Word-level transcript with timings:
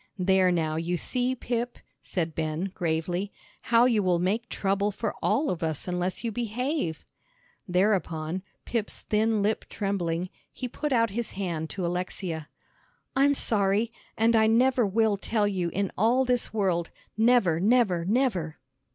"There 0.17 0.51
now, 0.51 0.77
you 0.77 0.97
see, 0.97 1.35
Pip," 1.35 1.77
said 2.01 2.33
Ben, 2.33 2.71
gravely, 2.73 3.31
"how 3.61 3.85
you 3.85 4.01
will 4.01 4.17
make 4.17 4.49
trouble 4.49 4.89
for 4.89 5.13
all 5.21 5.51
of 5.51 5.61
us 5.61 5.87
unless 5.87 6.23
you 6.23 6.31
behave." 6.31 7.05
Thereupon, 7.67 8.41
Pip's 8.65 9.01
thin 9.01 9.43
lip 9.43 9.65
trembling, 9.69 10.29
he 10.51 10.67
put 10.67 10.91
out 10.91 11.11
his 11.11 11.33
hand 11.33 11.69
to 11.69 11.85
Alexia. 11.85 12.49
"I'm 13.15 13.35
sorry, 13.35 13.91
and 14.17 14.35
I 14.35 14.47
never 14.47 14.87
will 14.87 15.17
tell 15.17 15.47
you 15.47 15.69
in 15.69 15.91
all 15.95 16.25
this 16.25 16.51
world, 16.51 16.89
never, 17.15 17.59
never, 17.59 18.03
never!" 18.03 18.57